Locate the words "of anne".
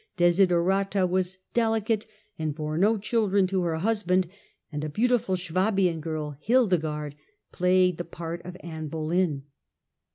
8.43-8.87